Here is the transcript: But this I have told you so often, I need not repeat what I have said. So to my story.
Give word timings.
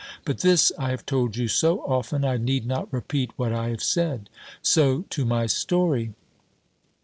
But 0.25 0.39
this 0.39 0.71
I 0.79 0.89
have 0.89 1.05
told 1.05 1.37
you 1.37 1.47
so 1.47 1.81
often, 1.81 2.25
I 2.25 2.37
need 2.37 2.65
not 2.65 2.91
repeat 2.91 3.29
what 3.35 3.53
I 3.53 3.69
have 3.69 3.83
said. 3.83 4.31
So 4.59 5.03
to 5.11 5.25
my 5.25 5.45
story. 5.45 6.15